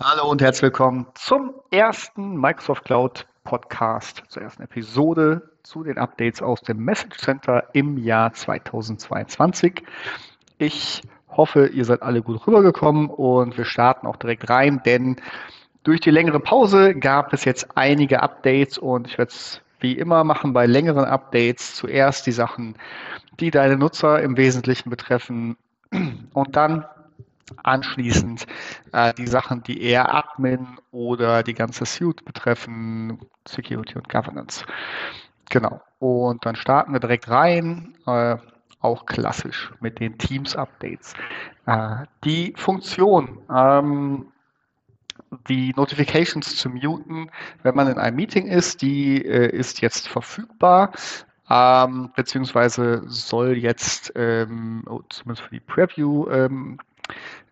Hallo 0.00 0.30
und 0.30 0.40
herzlich 0.40 0.62
willkommen 0.62 1.08
zum 1.14 1.54
ersten 1.72 2.36
Microsoft 2.36 2.84
Cloud 2.84 3.26
Podcast, 3.42 4.22
zur 4.28 4.44
ersten 4.44 4.62
Episode 4.62 5.50
zu 5.64 5.82
den 5.82 5.98
Updates 5.98 6.40
aus 6.40 6.60
dem 6.60 6.84
Message 6.84 7.18
Center 7.18 7.64
im 7.72 7.98
Jahr 7.98 8.32
2022. 8.32 9.82
Ich 10.58 11.02
hoffe, 11.28 11.66
ihr 11.66 11.84
seid 11.84 12.02
alle 12.02 12.22
gut 12.22 12.46
rübergekommen 12.46 13.10
und 13.10 13.58
wir 13.58 13.64
starten 13.64 14.06
auch 14.06 14.14
direkt 14.14 14.48
rein, 14.48 14.80
denn 14.86 15.16
durch 15.82 15.98
die 15.98 16.12
längere 16.12 16.38
Pause 16.38 16.94
gab 16.94 17.32
es 17.32 17.44
jetzt 17.44 17.66
einige 17.76 18.22
Updates 18.22 18.78
und 18.78 19.08
ich 19.08 19.18
werde 19.18 19.32
es 19.32 19.62
wie 19.80 19.94
immer 19.94 20.22
machen 20.22 20.52
bei 20.52 20.66
längeren 20.66 21.06
Updates 21.06 21.74
zuerst 21.74 22.24
die 22.24 22.32
Sachen, 22.32 22.76
die 23.40 23.50
deine 23.50 23.76
Nutzer 23.76 24.22
im 24.22 24.36
Wesentlichen 24.36 24.90
betreffen 24.90 25.56
und 26.34 26.54
dann 26.54 26.84
anschließend 27.62 28.46
äh, 28.92 29.14
die 29.14 29.26
Sachen, 29.26 29.62
die 29.62 29.82
eher 29.82 30.14
Admin 30.14 30.78
oder 30.90 31.42
die 31.42 31.54
ganze 31.54 31.86
Suite 31.86 32.24
betreffen, 32.24 33.18
Security 33.46 33.96
und 33.96 34.08
Governance. 34.08 34.64
Genau. 35.50 35.80
Und 35.98 36.44
dann 36.44 36.56
starten 36.56 36.92
wir 36.92 37.00
direkt 37.00 37.28
rein, 37.28 37.94
äh, 38.06 38.36
auch 38.80 39.06
klassisch 39.06 39.72
mit 39.80 39.98
den 39.98 40.16
Teams-Updates. 40.18 41.14
Äh, 41.66 42.04
die 42.24 42.54
Funktion, 42.56 43.38
ähm, 43.54 44.26
die 45.48 45.72
Notifications 45.76 46.56
zu 46.56 46.70
muten, 46.70 47.30
wenn 47.62 47.74
man 47.74 47.88
in 47.88 47.98
einem 47.98 48.16
Meeting 48.16 48.46
ist, 48.46 48.82
die 48.82 49.24
äh, 49.24 49.50
ist 49.50 49.80
jetzt 49.80 50.08
verfügbar. 50.08 50.92
Ähm, 51.50 52.10
beziehungsweise 52.14 53.02
soll 53.06 53.56
jetzt 53.56 54.12
ähm, 54.16 54.84
zumindest 55.08 55.48
für 55.48 55.54
die 55.54 55.60
Preview 55.60 56.28
ähm, 56.28 56.78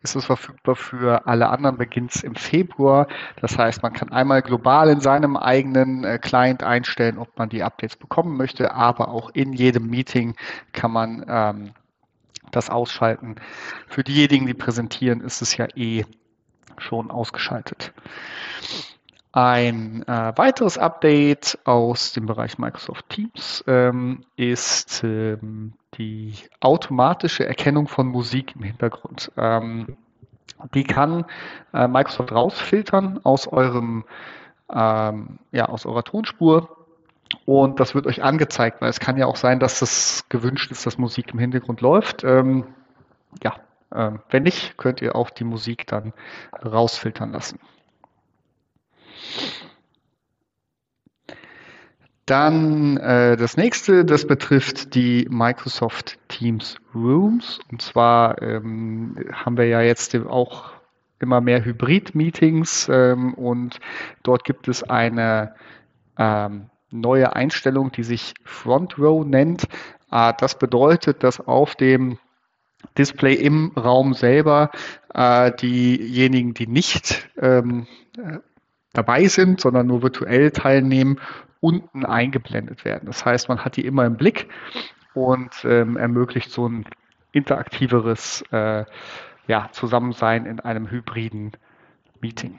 ist 0.06 0.15
es 0.15 0.24
verfügbar 0.27 0.77
für 0.77 1.27
alle 1.27 1.48
anderen 1.48 1.77
beginnt 1.77 2.23
im 2.23 2.37
Februar. 2.37 3.09
Das 3.41 3.59
heißt, 3.59 3.83
man 3.83 3.92
kann 3.92 4.12
einmal 4.12 4.41
global 4.41 4.88
in 4.88 5.01
seinem 5.01 5.37
eigenen 5.37 6.05
äh, 6.05 6.19
Client 6.19 6.62
einstellen, 6.62 7.19
ob 7.19 7.36
man 7.36 7.48
die 7.48 7.64
Updates 7.64 7.97
bekommen 7.97 8.36
möchte, 8.36 8.72
aber 8.72 9.08
auch 9.08 9.31
in 9.31 9.53
jedem 9.53 9.89
Meeting 9.89 10.36
kann 10.72 10.92
man 10.92 11.25
ähm, 11.28 11.72
das 12.53 12.70
ausschalten. 12.70 13.36
Für 13.89 14.05
diejenigen, 14.05 14.47
die 14.47 14.55
präsentieren, 14.55 15.20
ist 15.20 15.42
es 15.42 15.56
ja 15.56 15.66
eh 15.75 16.05
schon 16.78 17.11
ausgeschaltet. 17.11 17.92
Ein 19.37 20.03
äh, 20.09 20.33
weiteres 20.37 20.79
Update 20.79 21.59
aus 21.65 22.15
dem 22.15 22.25
Bereich 22.25 22.56
Microsoft 22.56 23.11
Teams 23.11 23.62
ähm, 23.67 24.25
ist 24.37 25.05
ähm, 25.05 25.75
die 25.98 26.33
automatische 26.61 27.47
Erkennung 27.47 27.87
von 27.87 28.06
Musik 28.06 28.56
im 28.56 28.62
Hintergrund. 28.62 29.31
Ähm, 29.37 29.98
die 30.73 30.84
kann 30.84 31.27
äh, 31.75 31.87
Microsoft 31.87 32.33
rausfiltern 32.33 33.20
aus 33.25 33.47
eurem 33.47 34.06
ähm, 34.73 35.39
ja, 35.53 35.67
aus 35.67 35.84
eurer 35.84 36.03
Tonspur 36.03 36.75
und 37.45 37.78
das 37.78 37.95
wird 37.95 38.06
euch 38.06 38.23
angezeigt, 38.23 38.81
weil 38.81 38.89
es 38.89 39.00
kann 39.00 39.19
ja 39.19 39.27
auch 39.27 39.37
sein, 39.37 39.61
dass 39.61 39.83
es 39.83 40.25
gewünscht 40.31 40.71
ist, 40.71 40.87
dass 40.87 40.97
Musik 40.97 41.34
im 41.34 41.39
Hintergrund 41.39 41.83
läuft. 41.83 42.25
Ähm, 42.25 42.65
ja, 43.43 43.56
äh, 43.91 44.12
wenn 44.31 44.45
nicht, 44.45 44.78
könnt 44.78 45.03
ihr 45.03 45.15
auch 45.15 45.28
die 45.28 45.45
Musik 45.45 45.87
dann 45.89 46.15
rausfiltern 46.65 47.33
lassen. 47.33 47.61
Dann 52.27 52.97
äh, 52.97 53.37
das 53.37 53.56
nächste, 53.56 54.05
das 54.05 54.27
betrifft 54.27 54.97
die 54.97 55.28
Microsoft 55.31 56.19
Teams 56.27 56.77
Rooms. 56.93 57.61
Und 57.70 57.81
zwar 57.83 58.43
ähm, 58.43 59.17
haben 59.33 59.56
wir 59.56 59.67
ja 59.67 59.81
jetzt 59.81 60.17
auch 60.17 60.73
immer 61.20 61.41
mehr 61.41 61.65
Hybrid-Meetings 61.65 62.89
ähm, 62.91 63.34
und 63.34 63.78
dort 64.25 64.45
gibt 64.45 64.67
es 64.67 64.83
eine 64.83 65.55
ähm, 66.19 66.69
neue 66.91 67.34
Einstellung, 67.34 67.93
die 67.93 68.03
sich 68.03 68.34
Front 68.45 68.98
Row 68.98 69.25
nennt. 69.25 69.69
Äh, 70.10 70.33
das 70.39 70.59
bedeutet, 70.59 71.22
dass 71.22 71.41
auf 71.41 71.77
dem 71.77 72.19
Display 72.99 73.34
im 73.34 73.72
Raum 73.77 74.15
selber 74.15 74.71
äh, 75.15 75.53
diejenigen, 75.53 76.55
die 76.55 76.66
nicht 76.66 77.28
ähm, 77.41 77.87
dabei 78.97 79.27
sind, 79.27 79.61
sondern 79.61 79.87
nur 79.87 80.03
virtuell 80.03 80.51
teilnehmen, 80.51 81.21
unten 81.61 82.05
eingeblendet 82.05 82.84
werden. 82.84 83.07
Das 83.07 83.25
heißt, 83.25 83.49
man 83.49 83.65
hat 83.65 83.77
die 83.77 83.87
immer 83.87 84.05
im 84.05 84.17
Blick 84.17 84.49
und 85.15 85.65
ähm, 85.65 85.97
ermöglicht 85.97 86.51
so 86.51 86.69
ein 86.69 86.84
interaktiveres 87.33 88.43
äh, 88.51 88.84
ja, 89.47 89.69
Zusammensein 89.73 90.47
in 90.47 90.61
einem 90.61 90.91
hybriden 90.91 91.53
Meeting. 92.21 92.59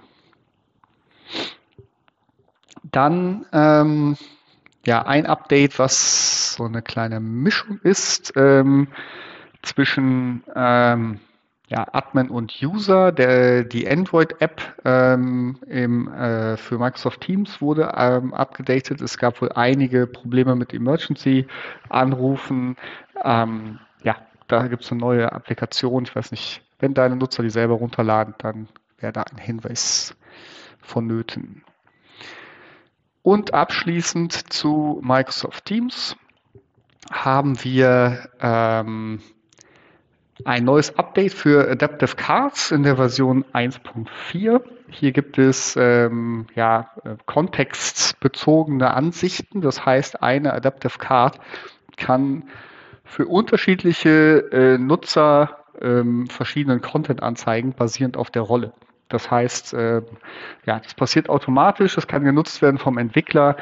Dann 2.84 3.46
ähm, 3.52 4.18
ja, 4.86 5.06
ein 5.06 5.26
Update, 5.26 5.80
was 5.80 6.54
so 6.54 6.64
eine 6.64 6.82
kleine 6.82 7.20
Mischung 7.20 7.80
ist 7.84 8.34
ähm, 8.36 8.88
zwischen 9.62 10.44
ähm, 10.56 11.20
ja, 11.68 11.86
Admin 11.92 12.30
und 12.30 12.54
User. 12.62 13.12
Der, 13.12 13.64
die 13.64 13.90
Android-App 13.90 14.62
ähm, 14.86 15.58
äh, 15.68 16.56
für 16.58 16.78
Microsoft 16.78 17.22
Teams 17.22 17.60
wurde 17.62 17.92
ähm, 17.96 18.34
abgedatet. 18.34 19.02
Es 19.02 19.18
gab 19.18 19.42
wohl 19.42 19.52
einige 19.52 20.06
Probleme 20.08 20.56
mit 20.56 20.74
Emergency-Anrufen. 20.74 22.78
Ähm, 23.24 23.80
ja, 24.04 24.16
da 24.48 24.68
gibt 24.68 24.84
es 24.84 24.92
eine 24.92 25.02
neue 25.02 25.32
Applikation. 25.32 26.04
Ich 26.04 26.16
weiß 26.16 26.32
nicht, 26.32 26.62
wenn 26.80 26.94
deine 26.94 27.18
Nutzer 27.18 27.44
die 27.44 27.50
selber 27.50 27.76
runterladen, 27.76 28.36
dann 28.38 28.70
wäre 29.00 29.12
da 29.12 29.24
ein 29.24 29.38
Hinweis 29.38 30.16
vonnöten. 30.82 31.64
Und 33.24 33.54
abschließend 33.54 34.54
zu 34.54 35.02
Microsoft 35.04 35.66
Teams 35.66 36.16
haben 37.12 37.62
wir 37.62 38.30
ähm, 38.40 39.20
ein 40.46 40.64
neues 40.64 40.98
Update 40.98 41.34
für 41.34 41.70
Adaptive 41.70 42.16
Cards 42.16 42.72
in 42.72 42.84
der 42.84 42.96
Version 42.96 43.44
1.4. 43.54 44.62
Hier 44.90 45.12
gibt 45.12 45.38
es 45.38 45.76
ähm, 45.78 46.48
ja, 46.56 46.92
äh, 47.04 47.16
kontextbezogene 47.26 48.94
Ansichten. 48.94 49.62
Das 49.62 49.86
heißt, 49.86 50.22
eine 50.22 50.54
Adaptive 50.54 50.98
Card 51.00 51.40
kann 51.98 52.44
für 53.04 53.26
unterschiedliche 53.26 54.50
äh, 54.52 54.78
Nutzer 54.78 55.58
ähm, 55.82 56.28
verschiedenen 56.28 56.82
Content 56.82 57.24
anzeigen, 57.24 57.74
basierend 57.74 58.18
auf 58.18 58.30
der 58.30 58.44
Rolle. 58.44 58.74
Das 59.10 59.32
heißt, 59.32 59.74
äh, 59.74 60.02
ja, 60.66 60.80
das 60.80 60.94
passiert 60.94 61.30
automatisch, 61.30 61.96
das 61.96 62.08
kann 62.08 62.24
genutzt 62.24 62.62
werden 62.62 62.78
vom 62.78 62.98
Entwickler, 62.98 63.56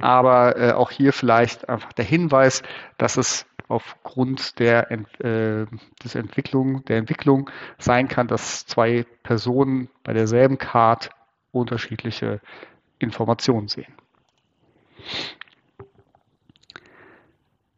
aber 0.00 0.56
äh, 0.56 0.72
auch 0.72 0.90
hier 0.90 1.12
vielleicht 1.12 1.68
einfach 1.68 1.92
der 1.92 2.04
Hinweis, 2.04 2.62
dass 2.96 3.16
es 3.16 3.46
aufgrund 3.68 4.58
der, 4.58 4.90
äh, 4.90 5.66
des 6.02 6.14
Entwicklung, 6.14 6.84
der 6.86 6.96
Entwicklung 6.96 7.50
sein 7.78 8.08
kann, 8.08 8.26
dass 8.26 8.66
zwei 8.66 9.04
Personen 9.22 9.88
bei 10.04 10.14
derselben 10.14 10.58
Card 10.58 11.10
unterschiedliche 11.52 12.40
Informationen 12.98 13.68
sehen. 13.68 13.92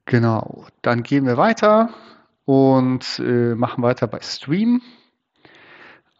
Genau, 0.07 0.67
dann 0.83 1.03
gehen 1.03 1.27
wir 1.27 1.37
weiter 1.37 1.91
und 2.45 3.21
äh, 3.21 3.55
machen 3.55 3.83
weiter 3.83 4.07
bei 4.07 4.21
Stream. 4.21 4.83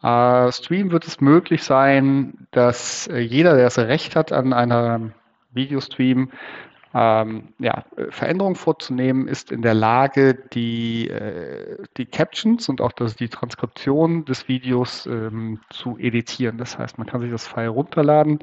Äh, 0.01 0.51
Stream 0.51 0.91
wird 0.91 1.05
es 1.05 1.19
möglich 1.19 1.63
sein, 1.63 2.47
dass 2.51 3.07
äh, 3.07 3.19
jeder, 3.19 3.55
der 3.55 3.65
das 3.65 3.77
Recht 3.77 4.15
hat 4.15 4.31
an 4.31 4.53
einer 4.53 5.11
Videostream, 5.51 6.31
ähm, 6.93 7.49
ja, 7.59 7.85
Veränderungen 8.09 8.55
vorzunehmen, 8.55 9.27
ist 9.27 9.51
in 9.51 9.61
der 9.61 9.73
Lage, 9.73 10.35
die, 10.53 11.09
äh, 11.09 11.77
die 11.97 12.05
Captions 12.05 12.67
und 12.69 12.81
auch 12.81 12.91
das, 12.91 13.15
die 13.15 13.29
Transkription 13.29 14.25
des 14.25 14.47
Videos 14.47 15.05
ähm, 15.05 15.59
zu 15.69 15.97
editieren. 15.97 16.57
Das 16.57 16.77
heißt, 16.77 16.97
man 16.97 17.07
kann 17.07 17.21
sich 17.21 17.31
das 17.31 17.47
File 17.47 17.69
runterladen, 17.69 18.39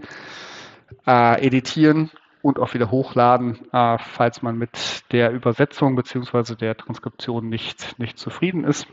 äh, 1.06 1.46
editieren 1.46 2.10
und 2.40 2.58
auch 2.58 2.72
wieder 2.72 2.90
hochladen, 2.90 3.58
äh, 3.72 3.98
falls 3.98 4.42
man 4.42 4.56
mit 4.56 5.02
der 5.12 5.32
Übersetzung 5.32 5.96
bzw. 5.96 6.54
der 6.54 6.76
Transkription 6.76 7.48
nicht, 7.48 7.98
nicht 7.98 8.18
zufrieden 8.18 8.64
ist. 8.64 8.86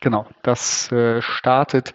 Genau, 0.00 0.26
das 0.42 0.90
äh, 0.92 1.20
startet 1.22 1.92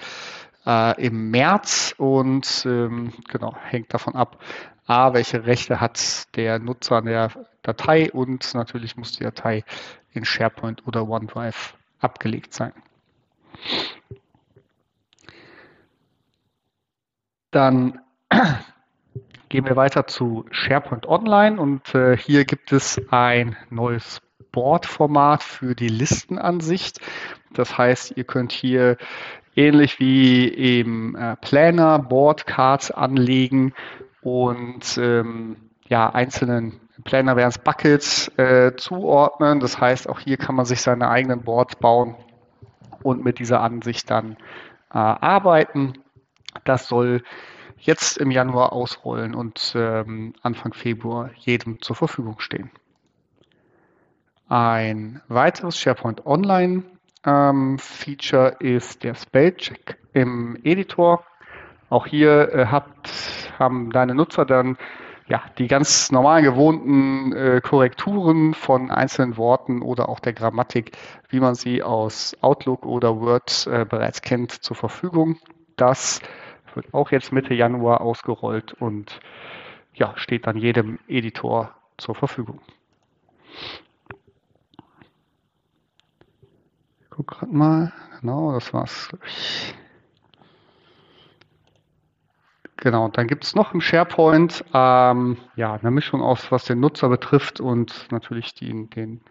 äh, 0.65 1.05
im 1.05 1.31
März 1.31 1.93
und 1.97 2.65
ähm, 2.65 3.13
genau, 3.29 3.55
hängt 3.63 3.93
davon 3.93 4.15
ab, 4.15 4.41
A, 4.87 5.13
welche 5.13 5.45
Rechte 5.45 5.81
hat 5.81 6.35
der 6.35 6.59
Nutzer 6.59 6.97
an 6.97 7.05
der 7.05 7.31
Datei 7.63 8.11
und 8.11 8.53
natürlich 8.53 8.97
muss 8.97 9.13
die 9.13 9.23
Datei 9.23 9.63
in 10.13 10.25
SharePoint 10.25 10.85
oder 10.87 11.07
OneDrive 11.07 11.75
abgelegt 11.99 12.53
sein. 12.53 12.73
Dann 17.49 17.99
gehen 19.49 19.65
wir 19.65 19.75
weiter 19.75 20.05
zu 20.05 20.45
SharePoint 20.51 21.07
Online 21.07 21.59
und 21.59 21.95
äh, 21.95 22.15
hier 22.17 22.45
gibt 22.45 22.71
es 22.71 23.01
ein 23.09 23.55
neues 23.69 24.21
Board-Format 24.51 25.41
für 25.41 25.75
die 25.75 25.87
Listenansicht. 25.87 26.99
Das 27.53 27.77
heißt, 27.77 28.13
ihr 28.17 28.23
könnt 28.23 28.51
hier 28.51 28.97
ähnlich 29.55 29.99
wie 29.99 30.53
eben 30.53 31.15
äh, 31.15 31.35
Planner, 31.37 31.99
Board, 31.99 32.45
Cards 32.45 32.91
anlegen 32.91 33.73
und 34.21 34.97
ähm, 34.97 35.57
ja, 35.87 36.09
einzelnen 36.09 36.79
Planner 37.03 37.35
wären 37.35 37.53
Buckets 37.63 38.29
äh, 38.37 38.75
zuordnen. 38.75 39.59
Das 39.59 39.79
heißt, 39.79 40.09
auch 40.09 40.19
hier 40.19 40.37
kann 40.37 40.55
man 40.55 40.65
sich 40.65 40.81
seine 40.81 41.09
eigenen 41.09 41.41
Boards 41.41 41.75
bauen 41.75 42.15
und 43.03 43.23
mit 43.23 43.39
dieser 43.39 43.61
Ansicht 43.61 44.09
dann 44.09 44.33
äh, 44.91 44.97
arbeiten. 44.97 45.93
Das 46.63 46.87
soll 46.87 47.21
jetzt 47.77 48.17
im 48.17 48.31
Januar 48.31 48.73
ausrollen 48.73 49.35
und 49.35 49.73
ähm, 49.75 50.33
Anfang 50.41 50.73
Februar 50.73 51.29
jedem 51.35 51.81
zur 51.81 51.95
Verfügung 51.95 52.39
stehen. 52.39 52.71
Ein 54.47 55.21
weiteres 55.27 55.77
SharePoint 55.77 56.25
Online 56.25 56.83
ähm, 57.25 57.77
Feature 57.79 58.55
ist 58.59 59.03
der 59.03 59.15
Spellcheck 59.15 59.97
im 60.13 60.57
Editor. 60.63 61.25
Auch 61.89 62.07
hier 62.07 62.53
äh, 62.53 62.65
habt, 62.67 63.09
haben 63.59 63.91
deine 63.91 64.15
Nutzer 64.15 64.45
dann 64.45 64.77
ja, 65.27 65.41
die 65.57 65.67
ganz 65.67 66.11
normal 66.11 66.43
gewohnten 66.43 67.33
äh, 67.33 67.61
Korrekturen 67.61 68.53
von 68.53 68.91
einzelnen 68.91 69.37
Worten 69.37 69.81
oder 69.81 70.07
auch 70.07 70.19
der 70.19 70.33
Grammatik, 70.33 70.91
wie 71.29 71.39
man 71.39 71.55
sie 71.55 71.81
aus 71.81 72.37
Outlook 72.41 72.85
oder 72.85 73.19
Word 73.19 73.67
äh, 73.71 73.85
bereits 73.85 74.21
kennt, 74.21 74.51
zur 74.51 74.75
Verfügung. 74.75 75.37
Das 75.77 76.21
wird 76.75 76.93
auch 76.93 77.11
jetzt 77.11 77.31
Mitte 77.31 77.55
Januar 77.55 78.01
ausgerollt 78.01 78.73
und 78.73 79.19
ja, 79.93 80.13
steht 80.17 80.45
dann 80.45 80.57
jedem 80.57 80.99
Editor 81.07 81.73
zur 81.97 82.13
Verfügung. 82.13 82.59
Ich 86.99 87.03
guck 87.15 87.27
gerade 87.27 87.55
mal. 87.55 87.93
Genau, 88.19 88.51
das 88.51 88.73
war's. 88.73 89.09
Genau, 92.77 93.07
dann 93.07 93.27
gibt 93.27 93.45
es 93.45 93.55
noch 93.55 93.73
im 93.73 93.79
SharePoint 93.79 94.65
ähm, 94.73 95.37
ja, 95.55 95.75
eine 95.75 95.91
Mischung 95.91 96.21
aus, 96.21 96.51
was 96.51 96.65
den 96.65 96.81
Nutzer 96.81 97.07
betrifft 97.07 97.61
und 97.61 98.07
natürlich 98.11 98.53
den, 98.53 98.89
den 98.89 99.21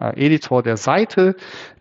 äh, 0.00 0.26
Editor 0.26 0.64
der 0.64 0.76
Seite. 0.76 1.36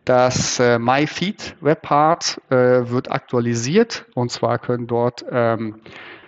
Das 0.06 0.60
äh, 0.60 0.78
MyFeed 0.78 1.58
Webpart 1.60 2.40
äh, 2.50 2.90
wird 2.90 3.12
aktualisiert 3.12 4.06
und 4.14 4.32
zwar 4.32 4.60
können 4.60 4.86
dort 4.86 5.26
ähm, 5.30 5.82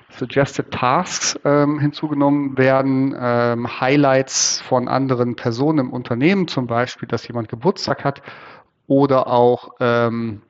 Suggested 0.09 0.71
Tasks 0.71 1.39
ähm, 1.45 1.79
hinzugenommen 1.79 2.57
werden, 2.57 3.15
ähm, 3.19 3.79
Highlights 3.79 4.59
von 4.61 4.87
anderen 4.87 5.35
Personen 5.35 5.79
im 5.79 5.93
Unternehmen, 5.93 6.47
zum 6.47 6.65
Beispiel, 6.65 7.07
dass 7.07 7.27
jemand 7.27 7.49
Geburtstag 7.49 8.03
hat 8.03 8.23
oder 8.87 9.27
auch 9.27 9.75
ähm, 9.79 10.41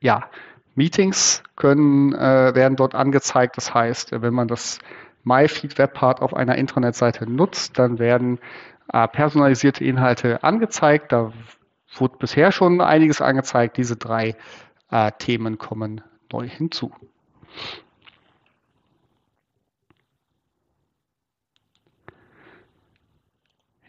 ja, 0.00 0.28
Meetings 0.74 1.42
können, 1.56 2.14
äh, 2.14 2.54
werden 2.54 2.76
dort 2.76 2.94
angezeigt. 2.94 3.56
Das 3.56 3.74
heißt, 3.74 4.12
wenn 4.12 4.34
man 4.34 4.46
das 4.46 4.78
MyFeed 5.24 5.78
Webpart 5.78 6.20
auf 6.22 6.34
einer 6.34 6.56
Intranet-Seite 6.56 7.28
nutzt, 7.28 7.78
dann 7.78 7.98
werden 7.98 8.38
äh, 8.92 9.08
personalisierte 9.08 9.84
Inhalte 9.84 10.44
angezeigt. 10.44 11.12
Da 11.12 11.32
wurde 11.96 12.18
bisher 12.18 12.52
schon 12.52 12.80
einiges 12.80 13.20
angezeigt. 13.20 13.76
Diese 13.78 13.96
drei 13.96 14.36
äh, 14.90 15.10
Themen 15.18 15.58
kommen 15.58 16.02
neu 16.30 16.46
hinzu. 16.46 16.92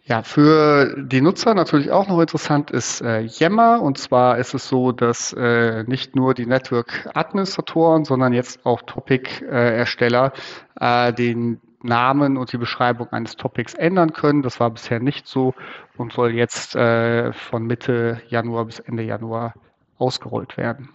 Ja, 0.07 0.23
für 0.23 0.95
die 0.97 1.19
Nutzer 1.19 1.53
natürlich 1.53 1.91
auch 1.91 2.07
noch 2.07 2.21
interessant 2.21 2.71
ist 2.71 3.01
äh, 3.01 3.23
Yammer. 3.23 3.81
Und 3.81 3.97
zwar 3.97 4.37
ist 4.37 4.53
es 4.53 4.69
so, 4.69 4.93
dass 4.93 5.33
äh, 5.33 5.83
nicht 5.83 6.15
nur 6.15 6.33
die 6.33 6.45
Network-Administratoren, 6.45 8.05
sondern 8.05 8.31
jetzt 8.31 8.65
auch 8.65 8.81
Topic-Ersteller 8.83 10.31
äh, 10.79 11.11
den 11.11 11.59
Namen 11.83 12.37
und 12.37 12.53
die 12.53 12.57
Beschreibung 12.57 13.11
eines 13.11 13.35
Topics 13.35 13.73
ändern 13.73 14.13
können. 14.13 14.43
Das 14.43 14.61
war 14.61 14.69
bisher 14.69 15.01
nicht 15.01 15.27
so 15.27 15.53
und 15.97 16.13
soll 16.13 16.33
jetzt 16.33 16.77
äh, 16.77 17.33
von 17.33 17.65
Mitte 17.65 18.21
Januar 18.29 18.63
bis 18.63 18.79
Ende 18.79 19.03
Januar 19.03 19.55
ausgerollt 19.97 20.55
werden. 20.55 20.87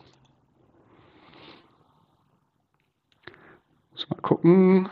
Muss 3.93 4.09
mal 4.09 4.23
gucken. 4.23 4.89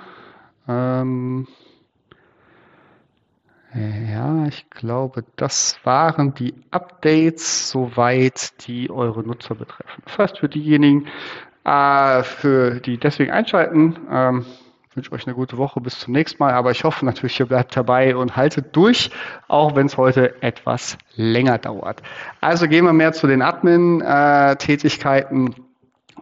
Ähm 0.68 1.46
ja, 3.74 4.46
ich 4.46 4.68
glaube, 4.70 5.24
das 5.36 5.78
waren 5.84 6.34
die 6.34 6.54
Updates 6.72 7.70
soweit, 7.70 8.66
die 8.66 8.90
eure 8.90 9.22
Nutzer 9.22 9.54
betreffen. 9.54 10.02
Das 10.06 10.18
heißt, 10.18 10.38
für 10.38 10.48
diejenigen, 10.48 11.06
äh, 11.64 12.24
für 12.24 12.80
die 12.80 12.98
deswegen 12.98 13.30
einschalten, 13.30 13.96
ähm, 14.10 14.44
wünsche 14.94 15.12
euch 15.12 15.24
eine 15.26 15.36
gute 15.36 15.56
Woche 15.56 15.80
bis 15.80 16.00
zum 16.00 16.12
nächsten 16.12 16.42
Mal. 16.42 16.52
Aber 16.52 16.72
ich 16.72 16.82
hoffe 16.82 17.04
natürlich, 17.04 17.38
ihr 17.38 17.46
bleibt 17.46 17.76
dabei 17.76 18.16
und 18.16 18.36
haltet 18.36 18.74
durch, 18.74 19.12
auch 19.46 19.76
wenn 19.76 19.86
es 19.86 19.96
heute 19.96 20.42
etwas 20.42 20.98
länger 21.14 21.58
dauert. 21.58 22.02
Also 22.40 22.66
gehen 22.66 22.84
wir 22.84 22.92
mehr 22.92 23.12
zu 23.12 23.28
den 23.28 23.40
Admin-Tätigkeiten 23.40 25.54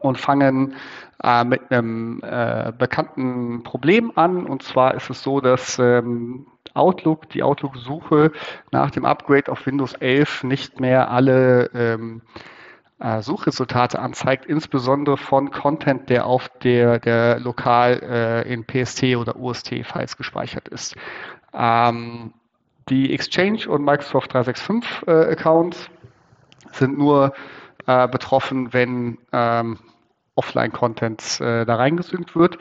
und 0.01 0.19
fangen 0.19 0.75
äh, 1.23 1.45
mit 1.45 1.71
einem 1.71 2.21
äh, 2.23 2.73
bekannten 2.77 3.63
Problem 3.63 4.13
an. 4.17 4.45
Und 4.45 4.63
zwar 4.63 4.95
ist 4.95 5.09
es 5.09 5.23
so, 5.23 5.41
dass 5.41 5.79
ähm, 5.79 6.47
Outlook, 6.79 7.29
die 7.31 7.43
Outlook-Suche 7.43 8.33
nach 8.71 8.91
dem 8.91 9.05
Upgrade 9.05 9.51
auf 9.51 9.67
Windows 9.67 9.95
11 9.95 10.45
nicht 10.45 10.81
mehr 10.81 11.11
alle 11.11 11.71
ähm, 11.75 12.23
äh, 13.01 13.23
Suchresultate 13.23 13.99
anzeigt, 13.99 14.47
insbesondere 14.47 15.17
von 15.17 15.51
Content, 15.51 16.11
der 16.11 16.27
auf 16.27 16.49
der, 16.63 16.99
der 16.99 17.39
lokal 17.41 18.01
äh, 18.03 18.53
in 18.53 18.65
PST 18.65 19.17
oder 19.17 19.37
UST-Files 19.37 20.17
gespeichert 20.17 20.69
ist. 20.69 20.97
Ähm, 21.53 22.33
die 22.89 23.13
Exchange 23.13 23.69
und 23.69 23.85
Microsoft 23.85 24.33
365 24.33 25.07
äh, 25.07 25.33
Accounts 25.33 25.91
sind 26.73 26.99
nur 26.99 27.35
äh, 27.87 28.09
betroffen, 28.09 28.73
wenn 28.73 29.19
ähm, 29.33 29.79
Offline-Content 30.35 31.41
äh, 31.41 31.67
da 31.67 31.77
reingesynkt 31.77 32.37
wird. 32.37 32.59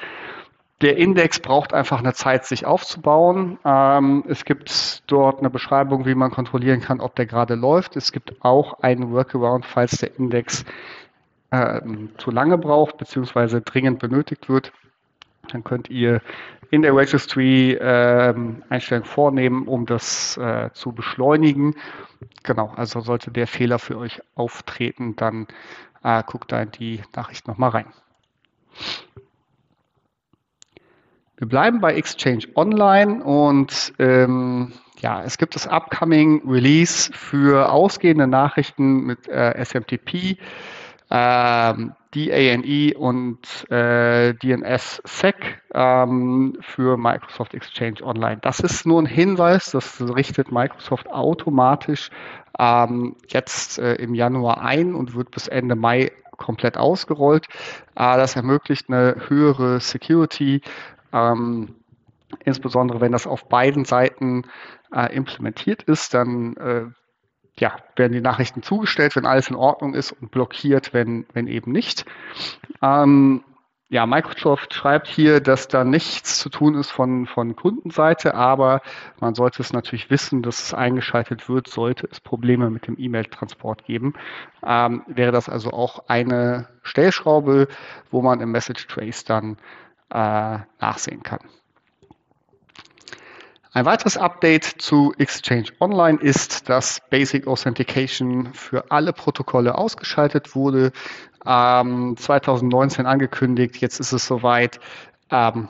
Der 0.82 0.98
Index 0.98 1.40
braucht 1.40 1.74
einfach 1.74 2.00
eine 2.00 2.14
Zeit, 2.14 2.46
sich 2.46 2.66
aufzubauen. 2.66 3.58
Ähm, 3.66 4.24
es 4.28 4.46
gibt 4.46 5.04
dort 5.08 5.40
eine 5.40 5.50
Beschreibung, 5.50 6.06
wie 6.06 6.14
man 6.14 6.30
kontrollieren 6.30 6.82
kann, 6.82 7.00
ob 7.00 7.16
der 7.16 7.26
gerade 7.26 7.56
läuft. 7.56 7.96
Es 7.96 8.12
gibt 8.12 8.46
auch 8.46 8.80
einen 8.82 9.12
Workaround, 9.12 9.66
falls 9.66 9.98
der 9.98 10.16
Index 10.18 10.66
ähm, 11.52 12.10
zu 12.18 12.30
lange 12.30 12.60
braucht 12.60 12.98
bzw. 12.98 13.62
dringend 13.66 14.00
benötigt 14.00 14.50
wird. 14.50 14.72
Dann 15.52 15.64
könnt 15.64 15.90
ihr 15.90 16.22
in 16.70 16.82
der 16.84 16.96
Registry 16.96 17.78
ähm, 17.80 18.64
Einstellungen 18.70 19.08
vornehmen, 19.08 19.68
um 19.68 19.86
das 19.86 20.38
äh, 20.38 20.70
zu 20.74 20.92
beschleunigen. 20.92 21.76
Genau, 22.44 22.72
also 22.76 23.00
sollte 23.00 23.32
der 23.32 23.48
Fehler 23.48 23.80
für 23.80 23.98
euch 23.98 24.22
auftreten, 24.36 25.16
dann 25.16 25.48
äh, 26.04 26.22
guckt 26.24 26.52
da 26.52 26.62
in 26.62 26.72
die 26.72 27.02
Nachricht 27.16 27.48
nochmal 27.48 27.70
rein. 27.72 27.86
Wir 31.38 31.48
bleiben 31.48 31.82
bei 31.82 31.94
Exchange 31.94 32.46
Online 32.56 33.24
und 33.24 33.94
ähm, 34.00 34.74
ja, 35.00 35.24
es 35.24 35.38
gibt 35.38 35.54
das 35.54 35.68
Upcoming 35.68 36.50
Release 36.50 37.12
für 37.14 37.72
ausgehende 37.72 38.26
Nachrichten 38.26 39.02
mit 39.02 39.28
äh, 39.28 39.64
SMTP, 39.64 40.40
ähm, 41.12 41.94
DANE 42.16 42.98
und 42.98 43.70
äh, 43.70 44.34
DNS-SEC 44.34 45.62
ähm, 45.76 46.58
für 46.62 46.98
Microsoft 46.98 47.54
Exchange 47.54 48.02
Online. 48.02 48.40
Das 48.42 48.60
ist 48.60 48.88
nur 48.88 49.00
ein 49.00 49.06
Hinweis, 49.06 49.70
das 49.70 50.02
richtet 50.02 50.52
Microsoft 50.52 51.08
automatisch 51.08 52.10
ähm, 52.58 53.16
jetzt 53.28 53.78
äh, 53.78 53.94
im 53.96 54.16
Januar 54.16 54.62
ein 54.62 54.96
und 54.96 55.14
wird 55.14 55.30
bis 55.30 55.48
Ende 55.48 55.76
Mai 55.76 56.12
komplett 56.38 56.78
ausgerollt. 56.78 57.46
Äh, 57.96 58.18
das 58.18 58.36
ermöglicht 58.36 58.90
eine 58.90 59.16
höhere 59.28 59.80
Security 59.80 60.62
ähm, 61.14 61.76
insbesondere 62.44 63.02
wenn 63.02 63.12
das 63.12 63.28
auf 63.28 63.48
beiden 63.48 63.86
Seiten 63.86 64.44
äh, 64.94 65.14
implementiert 65.16 65.84
ist, 65.84 66.14
dann 66.14 66.56
äh, 66.58 66.86
ja, 67.60 67.76
werden 67.96 68.14
die 68.14 68.22
Nachrichten 68.22 68.62
zugestellt, 68.62 69.16
wenn 69.16 69.26
alles 69.26 69.50
in 69.50 69.56
Ordnung 69.56 69.94
ist 69.94 70.12
und 70.12 70.32
blockiert, 70.32 70.94
wenn, 70.94 71.26
wenn 71.34 71.48
eben 71.48 71.72
nicht. 71.72 72.06
Ähm, 72.82 73.44
ja, 73.90 74.06
Microsoft 74.06 74.74
schreibt 74.74 75.08
hier, 75.08 75.40
dass 75.40 75.70
da 75.70 75.86
nichts 75.86 76.40
zu 76.40 76.50
tun 76.50 76.76
ist 76.76 76.92
von, 76.92 77.26
von 77.26 77.56
Kundenseite, 77.56 78.36
aber 78.36 78.82
man 79.22 79.34
sollte 79.34 79.62
es 79.62 79.72
natürlich 79.72 80.10
wissen, 80.10 80.44
dass 80.44 80.62
es 80.62 80.74
eingeschaltet 80.74 81.48
wird, 81.48 81.70
sollte 81.70 82.08
es 82.12 82.20
Probleme 82.20 82.70
mit 82.70 82.88
dem 82.88 82.98
E-Mail-Transport 83.00 83.86
geben. 83.86 84.14
Ähm, 84.62 85.04
wäre 85.08 85.32
das 85.32 85.48
also 85.48 85.72
auch 85.72 86.10
eine 86.10 86.68
Stellschraube, 86.84 87.70
wo 88.12 88.22
man 88.22 88.42
im 88.42 88.52
Message 88.52 88.88
Trace 88.88 89.24
dann 89.24 89.56
äh, 90.10 90.60
nachsehen 90.80 91.24
kann. 91.24 91.40
Ein 93.74 93.86
weiteres 93.86 94.18
Update 94.18 94.64
zu 94.64 95.14
Exchange 95.20 95.68
Online 95.80 96.20
ist, 96.20 96.68
dass 96.68 97.00
Basic 97.12 97.46
Authentication 97.46 98.52
für 98.54 98.90
alle 98.90 99.14
Protokolle 99.14 99.78
ausgeschaltet 99.78 100.56
wurde. 100.56 100.92
ähm, 101.46 102.16
2019 102.18 103.06
angekündigt. 103.06 103.78
Jetzt 103.78 104.00
ist 104.00 104.14
es 104.14 104.26
soweit. 104.26 104.80
Ähm, 105.30 105.70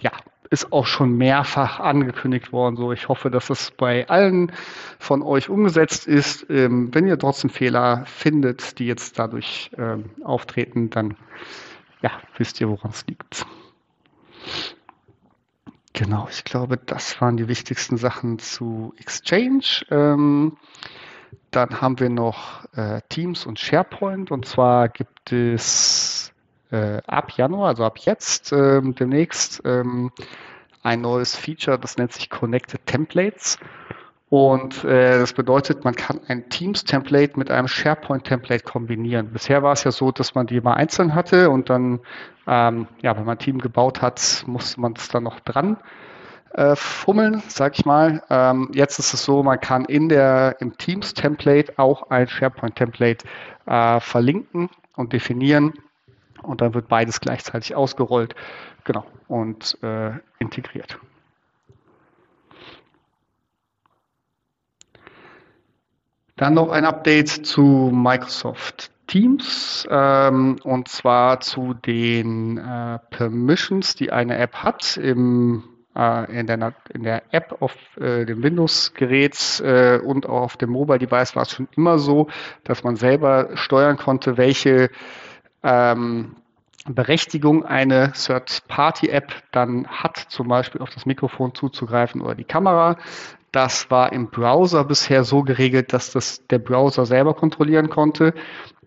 ja, 0.00 0.12
ist 0.50 0.72
auch 0.72 0.86
schon 0.86 1.16
mehrfach 1.16 1.80
angekündigt 1.80 2.52
worden. 2.52 2.76
So, 2.76 2.92
ich 2.92 3.08
hoffe, 3.08 3.30
dass 3.30 3.50
es 3.50 3.70
bei 3.70 4.08
allen 4.08 4.52
von 4.98 5.22
euch 5.22 5.48
umgesetzt 5.48 6.06
ist. 6.06 6.46
Ähm, 6.50 6.94
wenn 6.94 7.06
ihr 7.06 7.18
trotzdem 7.18 7.50
Fehler 7.50 8.04
findet, 8.06 8.78
die 8.78 8.86
jetzt 8.86 9.18
dadurch 9.18 9.70
ähm, 9.78 10.10
auftreten, 10.22 10.90
dann 10.90 11.16
ja, 12.02 12.10
wisst 12.36 12.60
ihr, 12.60 12.68
woran 12.68 12.90
es 12.90 13.06
liegt. 13.06 13.46
Genau, 15.96 16.28
ich 16.30 16.44
glaube, 16.44 16.76
das 16.76 17.22
waren 17.22 17.38
die 17.38 17.48
wichtigsten 17.48 17.96
Sachen 17.96 18.38
zu 18.38 18.92
Exchange. 18.98 19.86
Ähm, 19.90 20.58
dann 21.50 21.80
haben 21.80 21.98
wir 21.98 22.10
noch 22.10 22.66
äh, 22.74 23.00
Teams 23.08 23.46
und 23.46 23.58
SharePoint. 23.58 24.30
Und 24.30 24.44
zwar 24.44 24.90
gibt 24.90 25.32
es 25.32 26.34
äh, 26.70 27.00
ab 27.06 27.32
Januar, 27.38 27.68
also 27.68 27.86
ab 27.86 27.96
jetzt 28.00 28.52
ähm, 28.52 28.94
demnächst, 28.94 29.62
ähm, 29.64 30.12
ein 30.82 31.00
neues 31.00 31.34
Feature, 31.34 31.78
das 31.78 31.96
nennt 31.96 32.12
sich 32.12 32.28
Connected 32.28 32.84
Templates. 32.84 33.58
Und 34.28 34.82
äh, 34.82 35.20
das 35.20 35.32
bedeutet, 35.32 35.84
man 35.84 35.94
kann 35.94 36.20
ein 36.26 36.48
Teams-Template 36.48 37.38
mit 37.38 37.50
einem 37.50 37.68
SharePoint-Template 37.68 38.64
kombinieren. 38.64 39.32
Bisher 39.32 39.62
war 39.62 39.72
es 39.72 39.84
ja 39.84 39.92
so, 39.92 40.10
dass 40.10 40.34
man 40.34 40.48
die 40.48 40.56
immer 40.56 40.76
einzeln 40.76 41.14
hatte 41.14 41.50
und 41.50 41.70
dann, 41.70 42.00
ähm, 42.48 42.88
ja, 43.02 43.16
wenn 43.16 43.24
man 43.24 43.36
ein 43.36 43.38
Team 43.38 43.58
gebaut 43.58 44.02
hat, 44.02 44.42
musste 44.46 44.80
man 44.80 44.94
es 44.96 45.08
dann 45.08 45.22
noch 45.22 45.38
dran 45.40 45.76
äh, 46.56 46.74
fummeln, 46.74 47.42
sag 47.48 47.78
ich 47.78 47.84
mal. 47.84 48.22
Ähm, 48.30 48.70
jetzt 48.72 48.98
ist 48.98 49.14
es 49.14 49.24
so, 49.24 49.42
man 49.42 49.60
kann 49.60 49.84
in 49.84 50.08
der 50.08 50.56
im 50.60 50.76
Teams-Template 50.76 51.74
auch 51.78 52.10
ein 52.10 52.26
SharePoint-Template 52.26 53.26
äh, 53.66 54.00
verlinken 54.00 54.70
und 54.96 55.12
definieren 55.12 55.74
und 56.42 56.62
dann 56.62 56.74
wird 56.74 56.88
beides 56.88 57.20
gleichzeitig 57.20 57.74
ausgerollt, 57.74 58.34
genau 58.84 59.04
und 59.28 59.78
äh, 59.82 60.12
integriert. 60.38 60.98
Dann 66.36 66.54
noch 66.54 66.70
ein 66.70 66.84
Update 66.84 67.28
zu 67.28 67.62
Microsoft 67.92 68.90
Teams 69.06 69.86
ähm, 69.90 70.58
und 70.64 70.88
zwar 70.88 71.40
zu 71.40 71.74
den 71.74 72.58
äh, 72.58 72.98
Permissions, 73.10 73.94
die 73.94 74.12
eine 74.12 74.36
App 74.36 74.56
hat 74.56 74.96
im, 74.96 75.64
äh, 75.96 76.38
in, 76.38 76.46
der, 76.46 76.74
in 76.92 77.04
der 77.04 77.22
App 77.32 77.56
auf 77.60 77.74
äh, 77.96 78.26
dem 78.26 78.42
Windows-Gerät 78.42 79.60
äh, 79.60 79.98
und 79.98 80.26
auch 80.26 80.42
auf 80.42 80.56
dem 80.56 80.70
Mobile-Device 80.70 81.36
war 81.36 81.42
es 81.42 81.52
schon 81.52 81.68
immer 81.76 81.98
so, 81.98 82.28
dass 82.64 82.84
man 82.84 82.96
selber 82.96 83.50
steuern 83.54 83.96
konnte, 83.96 84.36
welche 84.36 84.90
ähm, 85.62 86.36
Berechtigung 86.88 87.64
eine 87.64 88.12
Third-Party-App 88.12 89.32
dann 89.52 89.86
hat, 89.88 90.18
zum 90.28 90.48
Beispiel 90.48 90.80
auf 90.80 90.90
das 90.90 91.06
Mikrofon 91.06 91.54
zuzugreifen 91.54 92.20
oder 92.20 92.34
die 92.34 92.44
Kamera. 92.44 92.96
Das 93.56 93.90
war 93.90 94.12
im 94.12 94.28
Browser 94.28 94.84
bisher 94.84 95.24
so 95.24 95.42
geregelt, 95.42 95.94
dass 95.94 96.12
das 96.12 96.46
der 96.48 96.58
Browser 96.58 97.06
selber 97.06 97.32
kontrollieren 97.32 97.88
konnte. 97.88 98.34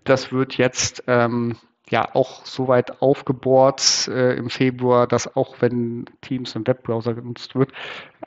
Das 0.03 0.31
wird 0.31 0.59
jetzt 0.59 1.05
ähm, 1.07 1.55
ja 1.89 2.13
auch 2.13 2.45
soweit 2.45 3.01
aufgebohrt 3.01 4.07
äh, 4.09 4.35
im 4.35 4.51
Februar, 4.51 5.07
dass 5.07 5.35
auch 5.35 5.55
wenn 5.61 6.05
Teams 6.21 6.53
im 6.53 6.67
Webbrowser 6.67 7.15
genutzt 7.15 7.55
wird, 7.55 7.71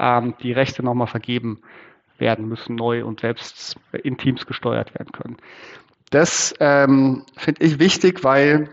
ähm, 0.01 0.35
die 0.43 0.51
Rechte 0.51 0.83
nochmal 0.83 1.07
vergeben 1.07 1.63
werden 2.19 2.49
müssen, 2.49 2.75
neu 2.75 3.05
und 3.05 3.21
selbst 3.21 3.77
in 3.93 4.19
Teams 4.19 4.45
gesteuert 4.45 4.97
werden 4.97 5.13
können. 5.13 5.37
Das 6.11 6.55
ähm, 6.59 7.23
finde 7.37 7.63
ich 7.63 7.79
wichtig, 7.79 8.25
weil 8.25 8.69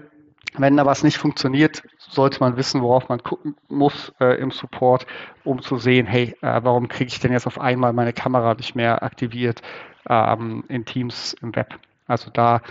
wenn 0.57 0.77
da 0.77 0.85
was 0.85 1.03
nicht 1.03 1.17
funktioniert, 1.17 1.83
sollte 1.97 2.39
man 2.39 2.57
wissen, 2.57 2.81
worauf 2.81 3.09
man 3.09 3.21
gucken 3.23 3.55
muss 3.67 4.13
äh, 4.19 4.39
im 4.39 4.51
Support, 4.51 5.05
um 5.43 5.61
zu 5.61 5.77
sehen, 5.77 6.05
hey, 6.07 6.35
äh, 6.41 6.61
warum 6.63 6.87
kriege 6.87 7.09
ich 7.09 7.19
denn 7.19 7.31
jetzt 7.31 7.47
auf 7.47 7.59
einmal 7.59 7.93
meine 7.93 8.13
Kamera 8.13 8.55
nicht 8.55 8.75
mehr 8.75 9.03
aktiviert 9.03 9.61
ähm, 10.07 10.63
in 10.67 10.85
Teams 10.85 11.33
im 11.41 11.55
Web? 11.55 11.79
Also 12.07 12.31
da 12.31 12.61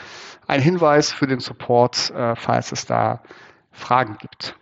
ein 0.49 0.61
Hinweis 0.61 1.13
für 1.13 1.29
den 1.29 1.41
Support, 1.41 2.11
äh, 2.11 2.35
falls 2.35 2.73
es 2.73 2.87
da 2.87 3.23
Fragen 3.71 4.17
gibt. 4.19 4.57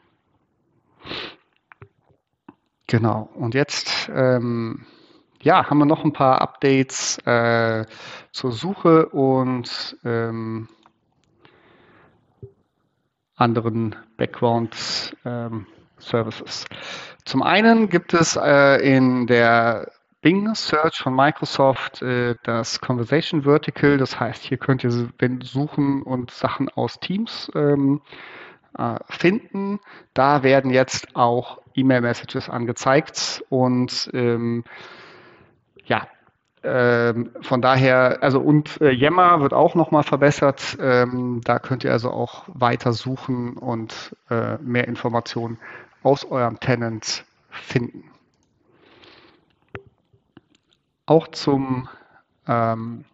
Genau, 2.86 3.30
und 3.34 3.54
jetzt 3.54 4.10
ähm, 4.14 4.84
ja, 5.42 5.68
haben 5.68 5.78
wir 5.78 5.86
noch 5.86 6.04
ein 6.04 6.12
paar 6.12 6.40
Updates 6.40 7.18
äh, 7.26 7.86
zur 8.32 8.52
Suche 8.52 9.06
und 9.06 9.96
ähm, 10.04 10.68
anderen 13.36 13.94
Background 14.16 15.16
ähm, 15.24 15.66
Services. 15.98 16.66
Zum 17.24 17.42
einen 17.42 17.88
gibt 17.88 18.14
es 18.14 18.36
äh, 18.36 18.76
in 18.96 19.26
der 19.26 19.90
Bing 20.22 20.54
Search 20.54 20.98
von 20.98 21.14
Microsoft 21.14 22.02
äh, 22.02 22.34
das 22.42 22.80
Conversation 22.80 23.42
Vertical. 23.42 23.98
Das 23.98 24.18
heißt, 24.18 24.42
hier 24.42 24.58
könnt 24.58 24.82
ihr 24.84 24.90
suchen 25.42 26.02
und 26.02 26.30
Sachen 26.30 26.68
aus 26.70 26.98
Teams 26.98 27.50
ähm, 27.54 28.00
äh, 28.76 28.96
finden. 29.08 29.80
Da 30.14 30.42
werden 30.42 30.70
jetzt 30.70 31.14
auch 31.14 31.60
E-Mail-Messages 31.74 32.48
angezeigt 32.48 33.44
und 33.50 34.10
ähm, 34.14 34.64
ja, 35.84 36.08
ähm, 36.62 37.30
von 37.42 37.62
daher, 37.62 38.22
also 38.22 38.40
und 38.40 38.80
äh, 38.80 38.90
Yammer 38.90 39.40
wird 39.40 39.52
auch 39.52 39.74
nochmal 39.74 40.02
verbessert. 40.02 40.76
Ähm, 40.80 41.40
da 41.44 41.58
könnt 41.58 41.84
ihr 41.84 41.92
also 41.92 42.10
auch 42.10 42.44
weiter 42.48 42.92
suchen 42.92 43.56
und 43.56 44.16
äh, 44.30 44.56
mehr 44.58 44.88
Informationen 44.88 45.58
aus 46.02 46.24
eurem 46.24 46.58
Tenant 46.60 47.24
finden. 47.50 48.04
Auch 51.04 51.28
zum 51.28 51.88
ähm, 52.48 53.04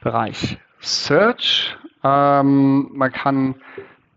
Bereich 0.00 0.58
Search. 0.80 1.76
Ähm, 2.04 2.90
man 2.92 3.12
kann 3.12 3.56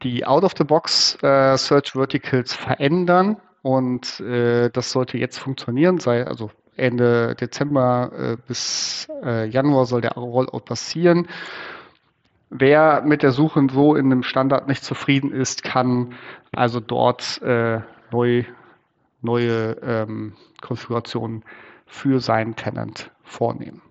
die 0.03 0.25
Out-of-the-Box 0.25 1.17
äh, 1.23 1.57
Search 1.57 1.93
Verticals 1.93 2.53
verändern 2.53 3.37
und 3.61 4.19
äh, 4.19 4.69
das 4.69 4.91
sollte 4.91 5.17
jetzt 5.17 5.39
funktionieren, 5.39 5.99
sei 5.99 6.25
also 6.25 6.51
Ende 6.79 7.35
Dezember 7.35 8.11
äh, 8.17 8.37
bis 8.47 9.07
äh, 9.23 9.47
Januar 9.47 9.85
soll 9.85 10.01
der 10.01 10.13
Rollout 10.13 10.61
passieren. 10.65 11.27
Wer 12.49 13.01
mit 13.01 13.21
der 13.21 13.31
Suche 13.31 13.67
so 13.71 13.95
in 13.95 14.07
einem 14.07 14.23
Standard 14.23 14.67
nicht 14.67 14.83
zufrieden 14.83 15.31
ist, 15.31 15.63
kann 15.63 16.15
also 16.51 16.79
dort 16.79 17.41
äh, 17.43 17.81
neu, 18.11 18.43
neue 19.21 19.77
ähm, 19.83 20.33
Konfigurationen 20.61 21.43
für 21.85 22.19
seinen 22.19 22.55
Tenant 22.55 23.11
vornehmen. 23.23 23.81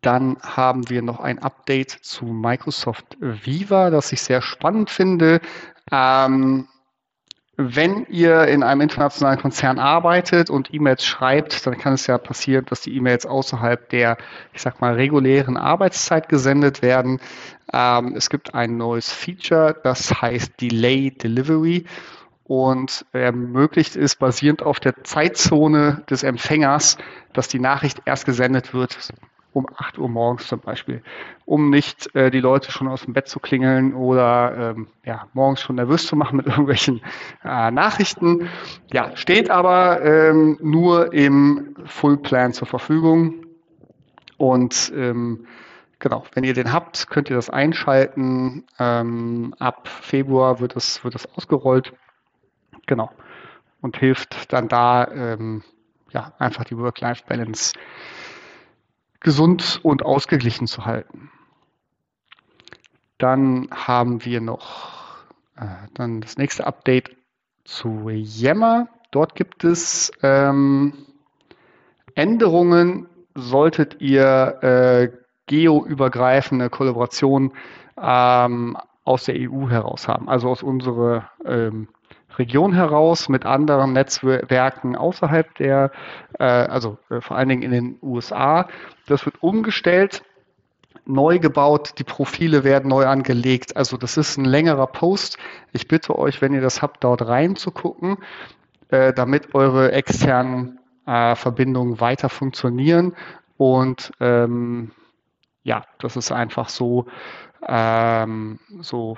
Dann 0.00 0.38
haben 0.40 0.88
wir 0.88 1.02
noch 1.02 1.20
ein 1.20 1.40
Update 1.40 1.90
zu 1.90 2.24
Microsoft 2.24 3.16
Viva, 3.20 3.90
das 3.90 4.12
ich 4.12 4.22
sehr 4.22 4.40
spannend 4.40 4.88
finde. 4.88 5.40
Ähm, 5.90 6.68
wenn 7.62 8.06
ihr 8.06 8.46
in 8.48 8.62
einem 8.62 8.80
internationalen 8.80 9.38
Konzern 9.38 9.78
arbeitet 9.78 10.50
und 10.50 10.72
E-Mails 10.72 11.04
schreibt, 11.04 11.66
dann 11.66 11.76
kann 11.78 11.94
es 11.94 12.06
ja 12.06 12.18
passieren, 12.18 12.64
dass 12.66 12.80
die 12.80 12.96
E-Mails 12.96 13.26
außerhalb 13.26 13.88
der, 13.90 14.16
ich 14.52 14.62
sag 14.62 14.80
mal, 14.80 14.94
regulären 14.94 15.56
Arbeitszeit 15.56 16.28
gesendet 16.28 16.82
werden. 16.82 17.20
Ähm, 17.72 18.14
es 18.16 18.30
gibt 18.30 18.54
ein 18.54 18.76
neues 18.76 19.12
Feature, 19.12 19.76
das 19.82 20.22
heißt 20.22 20.60
Delay 20.60 21.10
Delivery 21.10 21.84
und 22.44 23.04
ermöglicht 23.12 23.94
es 23.94 24.16
basierend 24.16 24.62
auf 24.62 24.80
der 24.80 25.04
Zeitzone 25.04 26.02
des 26.10 26.22
Empfängers, 26.22 26.96
dass 27.32 27.48
die 27.48 27.60
Nachricht 27.60 28.02
erst 28.06 28.26
gesendet 28.26 28.74
wird, 28.74 28.98
um 29.52 29.66
8 29.76 29.98
Uhr 29.98 30.08
morgens 30.08 30.46
zum 30.46 30.60
Beispiel, 30.60 31.02
um 31.44 31.70
nicht 31.70 32.14
äh, 32.14 32.30
die 32.30 32.40
Leute 32.40 32.70
schon 32.70 32.88
aus 32.88 33.02
dem 33.02 33.14
Bett 33.14 33.28
zu 33.28 33.40
klingeln 33.40 33.94
oder 33.94 34.74
ähm, 34.76 34.86
ja, 35.04 35.26
morgens 35.32 35.60
schon 35.62 35.76
nervös 35.76 36.06
zu 36.06 36.16
machen 36.16 36.36
mit 36.36 36.46
irgendwelchen 36.46 37.00
äh, 37.44 37.70
Nachrichten. 37.70 38.48
Ja, 38.92 39.16
steht 39.16 39.50
aber 39.50 40.02
ähm, 40.02 40.58
nur 40.60 41.12
im 41.12 41.74
Full 41.86 42.18
Plan 42.18 42.52
zur 42.52 42.68
Verfügung. 42.68 43.46
Und 44.36 44.92
ähm, 44.94 45.46
genau, 45.98 46.24
wenn 46.32 46.44
ihr 46.44 46.54
den 46.54 46.72
habt, 46.72 47.08
könnt 47.10 47.28
ihr 47.28 47.36
das 47.36 47.50
einschalten. 47.50 48.64
Ähm, 48.78 49.54
ab 49.58 49.88
Februar 49.88 50.60
wird 50.60 50.76
es, 50.76 51.02
wird 51.04 51.14
es 51.14 51.26
ausgerollt. 51.36 51.92
Genau. 52.86 53.10
Und 53.80 53.96
hilft 53.96 54.52
dann 54.52 54.68
da 54.68 55.08
ähm, 55.08 55.62
ja, 56.12 56.32
einfach 56.38 56.64
die 56.64 56.76
Work-Life-Balance 56.76 57.74
gesund 59.20 59.80
und 59.82 60.04
ausgeglichen 60.04 60.66
zu 60.66 60.84
halten. 60.84 61.30
Dann 63.18 63.68
haben 63.70 64.24
wir 64.24 64.40
noch 64.40 65.24
äh, 65.56 65.66
dann 65.94 66.20
das 66.20 66.38
nächste 66.38 66.66
Update 66.66 67.16
zu 67.64 68.08
Yammer. 68.08 68.88
Dort 69.10 69.34
gibt 69.34 69.64
es 69.64 70.10
ähm, 70.22 71.06
Änderungen, 72.14 73.08
solltet 73.34 74.00
ihr 74.00 74.58
äh, 74.62 75.10
geoübergreifende 75.46 76.70
Kollaboration 76.70 77.52
ähm, 78.00 78.76
aus 79.04 79.24
der 79.24 79.34
EU 79.36 79.68
heraus 79.68 80.08
haben, 80.08 80.28
also 80.28 80.48
aus 80.48 80.62
unserer 80.62 81.30
ähm, 81.44 81.88
Region 82.40 82.72
heraus 82.72 83.28
mit 83.28 83.46
anderen 83.46 83.92
Netzwerken 83.92 84.96
außerhalb 84.96 85.54
der, 85.56 85.92
äh, 86.38 86.44
also 86.44 86.98
äh, 87.10 87.20
vor 87.20 87.36
allen 87.36 87.50
Dingen 87.50 87.62
in 87.62 87.70
den 87.70 87.98
USA. 88.02 88.68
Das 89.06 89.26
wird 89.26 89.42
umgestellt, 89.42 90.22
neu 91.04 91.38
gebaut, 91.38 91.94
die 91.98 92.04
Profile 92.04 92.64
werden 92.64 92.88
neu 92.88 93.06
angelegt. 93.06 93.76
Also 93.76 93.96
das 93.96 94.16
ist 94.16 94.38
ein 94.38 94.44
längerer 94.44 94.86
Post. 94.86 95.38
Ich 95.72 95.86
bitte 95.86 96.18
euch, 96.18 96.40
wenn 96.40 96.54
ihr 96.54 96.60
das 96.60 96.82
habt, 96.82 97.04
dort 97.04 97.26
reinzugucken, 97.26 98.16
äh, 98.88 99.12
damit 99.12 99.54
eure 99.54 99.92
externen 99.92 100.80
äh, 101.06 101.34
Verbindungen 101.34 102.00
weiter 102.00 102.28
funktionieren. 102.28 103.14
Und 103.56 104.12
ähm, 104.20 104.92
ja, 105.62 105.84
das 105.98 106.16
ist 106.16 106.32
einfach 106.32 106.70
so, 106.70 107.06
ähm, 107.66 108.58
so 108.80 109.16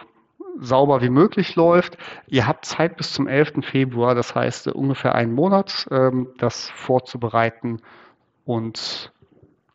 sauber 0.58 1.02
wie 1.02 1.10
möglich 1.10 1.56
läuft. 1.56 1.98
Ihr 2.26 2.46
habt 2.46 2.64
Zeit 2.64 2.96
bis 2.96 3.12
zum 3.12 3.26
11. 3.26 3.62
Februar, 3.62 4.14
das 4.14 4.34
heißt 4.34 4.68
äh, 4.68 4.70
ungefähr 4.70 5.14
einen 5.14 5.34
Monat, 5.34 5.86
ähm, 5.90 6.28
das 6.38 6.70
vorzubereiten 6.70 7.82
und 8.44 9.12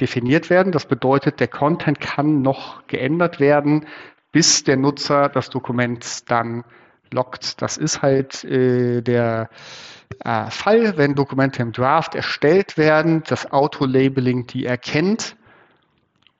definiert 0.00 0.48
werden. 0.48 0.72
Das 0.72 0.86
bedeutet, 0.86 1.40
der 1.40 1.48
Content 1.48 2.00
kann 2.00 2.40
noch 2.40 2.86
geändert 2.86 3.38
werden, 3.38 3.84
bis 4.32 4.64
der 4.64 4.78
Nutzer 4.78 5.28
das 5.28 5.50
Dokument 5.50 6.30
dann 6.30 6.64
lockt. 7.12 7.60
Das 7.60 7.76
ist 7.76 8.00
halt 8.00 8.42
äh, 8.44 9.02
der 9.02 9.50
äh, 10.24 10.50
Fall, 10.50 10.96
wenn 10.96 11.14
Dokumente 11.14 11.60
im 11.60 11.72
Draft 11.72 12.14
erstellt 12.14 12.78
werden, 12.78 13.22
das 13.28 13.52
Auto-Labeling 13.52 14.46
die 14.46 14.64
erkennt 14.64 15.36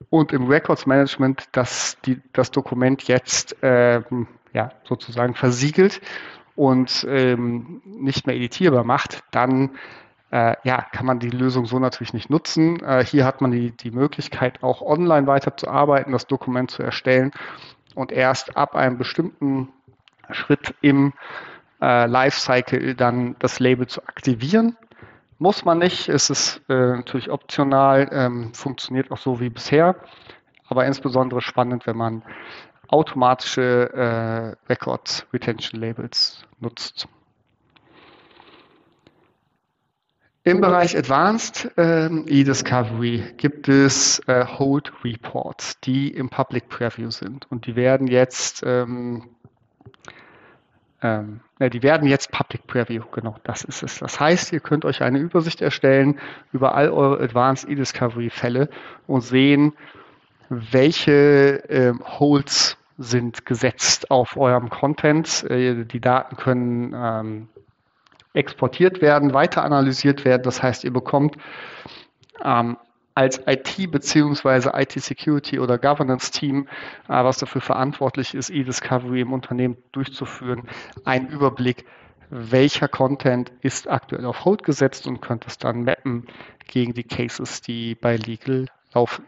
und 0.09 0.33
im 0.33 0.47
Records 0.47 0.87
Management 0.87 1.49
das, 1.51 1.97
die, 2.03 2.19
das 2.33 2.49
Dokument 2.49 3.03
jetzt 3.03 3.55
ähm, 3.61 4.27
ja, 4.53 4.71
sozusagen 4.83 5.35
versiegelt 5.35 6.01
und 6.55 7.05
ähm, 7.09 7.81
nicht 7.85 8.27
mehr 8.27 8.35
editierbar 8.35 8.83
macht, 8.83 9.23
dann 9.31 9.71
äh, 10.31 10.55
ja, 10.63 10.81
kann 10.91 11.05
man 11.05 11.19
die 11.19 11.29
Lösung 11.29 11.65
so 11.65 11.79
natürlich 11.79 12.13
nicht 12.13 12.29
nutzen. 12.29 12.83
Äh, 12.83 13.03
hier 13.03 13.25
hat 13.25 13.41
man 13.41 13.51
die, 13.51 13.71
die 13.71 13.91
Möglichkeit, 13.91 14.61
auch 14.63 14.81
online 14.81 15.27
weiterzuarbeiten, 15.27 16.11
das 16.11 16.27
Dokument 16.27 16.69
zu 16.69 16.83
erstellen 16.83 17.31
und 17.95 18.11
erst 18.11 18.55
ab 18.55 18.75
einem 18.75 18.97
bestimmten 18.97 19.69
Schritt 20.31 20.75
im 20.81 21.13
äh, 21.81 22.05
Lifecycle 22.05 22.95
dann 22.95 23.35
das 23.39 23.59
Label 23.59 23.87
zu 23.87 24.03
aktivieren. 24.03 24.77
Muss 25.39 25.63
man 25.63 25.77
nicht, 25.77 26.09
es 26.09 26.29
ist 26.29 26.61
äh, 26.69 26.73
natürlich 26.73 27.31
optional, 27.31 28.09
ähm, 28.11 28.53
funktioniert 28.53 29.09
auch 29.11 29.17
so 29.17 29.39
wie 29.39 29.49
bisher, 29.49 29.95
aber 30.67 30.85
insbesondere 30.85 31.41
spannend, 31.41 31.87
wenn 31.87 31.97
man 31.97 32.23
automatische 32.89 34.57
äh, 34.67 34.71
Record 34.71 35.27
Retention 35.31 35.79
Labels 35.79 36.43
nutzt. 36.59 37.07
Im 40.43 40.61
Bereich 40.61 40.97
Advanced 40.97 41.69
ähm, 41.77 42.25
E-Discovery 42.27 43.33
gibt 43.37 43.67
es 43.67 44.19
äh, 44.27 44.45
Hold 44.45 44.91
Reports, 45.03 45.79
die 45.81 46.09
im 46.09 46.29
Public 46.29 46.69
Preview 46.69 47.11
sind 47.11 47.45
und 47.51 47.67
die 47.67 47.75
werden 47.75 48.07
jetzt 48.07 48.63
ähm, 48.65 49.29
ähm, 51.01 51.41
die 51.59 51.83
werden 51.83 52.07
jetzt 52.07 52.31
Public 52.31 52.67
Preview, 52.67 53.03
genau, 53.11 53.35
das 53.43 53.63
ist 53.63 53.83
es. 53.83 53.99
Das 53.99 54.19
heißt, 54.19 54.51
ihr 54.53 54.59
könnt 54.59 54.85
euch 54.85 55.01
eine 55.01 55.19
Übersicht 55.19 55.61
erstellen 55.61 56.19
über 56.51 56.73
all 56.73 56.89
eure 56.89 57.21
Advanced 57.21 57.69
E-Discovery 57.69 58.29
Fälle 58.29 58.69
und 59.07 59.21
sehen, 59.21 59.73
welche 60.49 61.63
ähm, 61.69 62.01
Holds 62.03 62.78
sind 62.99 63.45
gesetzt 63.45 64.11
auf 64.11 64.37
eurem 64.37 64.69
Content. 64.69 65.43
Äh, 65.49 65.85
die 65.85 66.01
Daten 66.01 66.35
können 66.35 66.93
ähm, 66.93 67.49
exportiert 68.33 69.01
werden, 69.01 69.33
weiter 69.33 69.63
analysiert 69.63 70.25
werden. 70.25 70.43
Das 70.43 70.61
heißt, 70.61 70.83
ihr 70.83 70.93
bekommt 70.93 71.37
ähm, 72.43 72.77
als 73.15 73.41
IT 73.47 73.91
bzw. 73.91 74.69
IT-Security 74.73 75.59
oder 75.59 75.77
Governance-Team, 75.77 76.67
äh, 77.07 77.23
was 77.23 77.37
dafür 77.37 77.61
verantwortlich 77.61 78.35
ist, 78.35 78.49
E-Discovery 78.49 79.21
im 79.21 79.33
Unternehmen 79.33 79.77
durchzuführen, 79.93 80.67
einen 81.05 81.27
Überblick, 81.27 81.85
welcher 82.29 82.87
Content 82.87 83.51
ist 83.61 83.89
aktuell 83.89 84.25
auf 84.25 84.45
Hold 84.45 84.63
gesetzt 84.63 85.07
und 85.07 85.21
könnt 85.21 85.47
es 85.47 85.57
dann 85.57 85.83
mappen 85.83 86.27
gegen 86.67 86.93
die 86.93 87.03
Cases, 87.03 87.61
die 87.61 87.95
bei 87.95 88.17
Legal 88.17 88.67
laufen. 88.93 89.25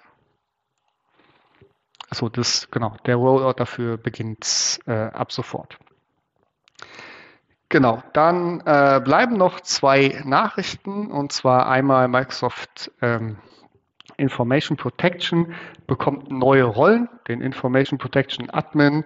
Also 2.12 2.28
das, 2.28 2.70
genau, 2.70 2.94
der 3.06 3.16
Rollout 3.16 3.54
dafür 3.54 3.98
beginnt 3.98 4.80
äh, 4.86 4.92
ab 4.92 5.32
sofort. 5.32 5.78
Genau, 7.70 8.04
dann 8.12 8.60
äh, 8.66 9.00
bleiben 9.02 9.38
noch 9.38 9.62
zwei 9.62 10.22
Nachrichten. 10.26 11.10
Und 11.10 11.32
zwar 11.32 11.70
einmal 11.70 12.10
Microsoft 12.10 12.92
ähm, 13.02 13.38
Information 14.18 14.76
Protection 14.76 15.56
bekommt 15.88 16.30
neue 16.30 16.66
Rollen, 16.66 17.08
den 17.30 17.40
Information 17.40 17.98
Protection 17.98 18.50
Admin, 18.50 19.06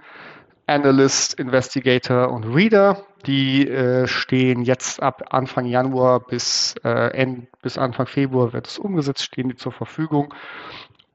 Analyst, 0.66 1.36
Investigator 1.36 2.32
und 2.32 2.44
Reader. 2.44 3.06
Die 3.28 3.68
äh, 3.68 4.08
stehen 4.08 4.64
jetzt 4.64 5.00
ab 5.00 5.22
Anfang 5.30 5.68
Januar 5.68 6.22
bis, 6.22 6.74
äh, 6.84 7.12
End, 7.12 7.50
bis 7.62 7.78
Anfang 7.78 8.08
Februar 8.08 8.52
wird 8.52 8.66
es 8.66 8.80
umgesetzt, 8.80 9.24
stehen 9.24 9.50
die 9.50 9.56
zur 9.56 9.74
Verfügung 9.74 10.34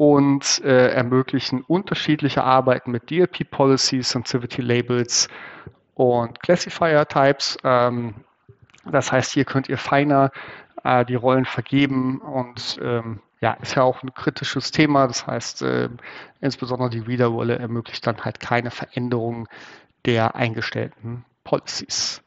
und 0.01 0.65
äh, 0.65 0.93
ermöglichen 0.93 1.61
unterschiedliche 1.61 2.43
Arbeiten 2.43 2.91
mit 2.91 3.11
DLP 3.11 3.51
Policies, 3.51 4.09
Sensitivity 4.09 4.63
Labels 4.63 5.29
und 5.93 6.41
Classifier 6.41 7.07
Types. 7.07 7.59
Ähm, 7.65 8.15
das 8.91 9.13
heißt, 9.13 9.35
hier 9.35 9.45
könnt 9.45 9.69
ihr 9.69 9.77
feiner 9.77 10.31
äh, 10.85 11.05
die 11.05 11.17
Rollen 11.17 11.45
vergeben 11.45 12.19
und 12.23 12.81
ähm, 12.83 13.21
ja, 13.43 13.53
ist 13.61 13.75
ja 13.75 13.83
auch 13.83 14.03
ein 14.03 14.15
kritisches 14.15 14.71
Thema. 14.71 15.07
Das 15.07 15.27
heißt, 15.27 15.61
äh, 15.61 15.91
insbesondere 16.41 16.89
die 16.89 17.01
Reader-Rolle 17.01 17.59
ermöglicht 17.59 18.07
dann 18.07 18.25
halt 18.25 18.41
keine 18.41 18.71
Veränderung 18.71 19.49
der 20.07 20.35
eingestellten 20.35 21.27
Policies. 21.45 22.23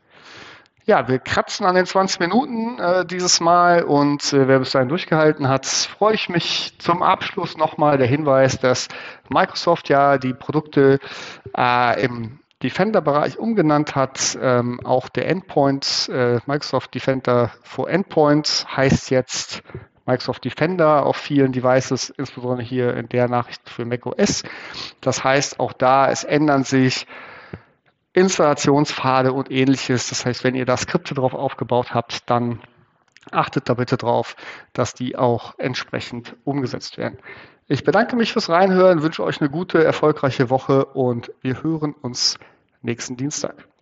Ja, 0.85 1.07
wir 1.07 1.19
kratzen 1.19 1.65
an 1.65 1.75
den 1.75 1.85
20 1.85 2.19
Minuten 2.19 2.77
äh, 2.77 3.05
dieses 3.05 3.39
Mal 3.39 3.83
und 3.83 4.33
äh, 4.33 4.49
wer 4.49 4.59
bis 4.59 4.71
dahin 4.71 4.89
durchgehalten 4.89 5.47
hat, 5.47 5.65
freue 5.65 6.13
ich 6.13 6.27
mich 6.27 6.73
zum 6.77 7.01
Abschluss 7.01 7.55
nochmal 7.55 7.97
der 7.97 8.07
Hinweis, 8.07 8.59
dass 8.59 8.89
Microsoft 9.29 9.87
ja 9.87 10.17
die 10.17 10.33
Produkte 10.33 10.99
äh, 11.57 12.03
im 12.03 12.39
Defender-Bereich 12.63 13.39
umgenannt 13.39 13.95
hat. 13.95 14.37
Ähm, 14.41 14.81
auch 14.83 15.07
der 15.07 15.29
Endpoint, 15.29 16.09
äh, 16.11 16.39
Microsoft 16.47 16.93
Defender 16.93 17.51
for 17.61 17.89
Endpoints 17.89 18.65
heißt 18.75 19.09
jetzt 19.09 19.63
Microsoft 20.05 20.43
Defender 20.43 21.05
auf 21.05 21.15
vielen 21.15 21.53
Devices, 21.53 22.09
insbesondere 22.09 22.61
hier 22.61 22.93
in 22.97 23.07
der 23.07 23.29
Nachricht 23.29 23.69
für 23.69 23.85
macOS. 23.85 24.43
Das 24.99 25.23
heißt, 25.23 25.61
auch 25.61 25.71
da, 25.71 26.09
es 26.09 26.25
ändern 26.25 26.65
sich 26.65 27.07
Installationspfade 28.13 29.33
und 29.33 29.51
ähnliches. 29.51 30.09
Das 30.09 30.25
heißt, 30.25 30.43
wenn 30.43 30.55
ihr 30.55 30.65
da 30.65 30.77
Skripte 30.77 31.13
drauf 31.13 31.33
aufgebaut 31.33 31.93
habt, 31.93 32.29
dann 32.29 32.61
achtet 33.31 33.69
da 33.69 33.73
bitte 33.73 33.97
drauf, 33.97 34.35
dass 34.73 34.93
die 34.93 35.15
auch 35.17 35.57
entsprechend 35.57 36.35
umgesetzt 36.43 36.97
werden. 36.97 37.17
Ich 37.67 37.83
bedanke 37.83 38.15
mich 38.15 38.33
fürs 38.33 38.49
Reinhören, 38.49 39.01
wünsche 39.01 39.23
euch 39.23 39.39
eine 39.39 39.49
gute, 39.49 39.83
erfolgreiche 39.83 40.49
Woche 40.49 40.85
und 40.85 41.31
wir 41.41 41.63
hören 41.63 41.93
uns 41.93 42.37
nächsten 42.81 43.17
Dienstag. 43.17 43.67